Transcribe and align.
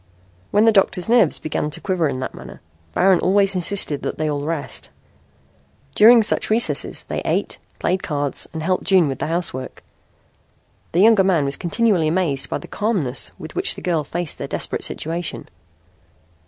When 0.49 0.65
the 0.65 0.71
doctor's 0.71 1.07
nerves 1.07 1.37
began 1.37 1.69
to 1.69 1.79
quiver 1.79 2.09
in 2.09 2.21
that 2.21 2.33
manner, 2.33 2.59
Baron 2.95 3.19
always 3.19 3.53
insisted 3.53 4.01
that 4.01 4.17
they 4.17 4.27
all 4.27 4.41
rest. 4.41 4.89
During 5.93 6.23
such 6.23 6.49
recesses 6.49 7.03
they 7.03 7.21
ate, 7.23 7.59
played 7.77 8.01
cards 8.01 8.47
and 8.51 8.63
helped 8.63 8.83
June 8.85 9.07
with 9.07 9.19
the 9.19 9.27
housework. 9.27 9.83
The 10.93 11.01
younger 11.01 11.23
man 11.23 11.45
was 11.45 11.55
continually 11.55 12.07
amazed 12.07 12.49
by 12.49 12.57
the 12.57 12.67
calmness 12.67 13.31
with 13.37 13.53
which 13.53 13.75
the 13.75 13.81
girl 13.83 14.03
faced 14.03 14.39
their 14.39 14.47
desperate 14.47 14.83
situation. 14.83 15.47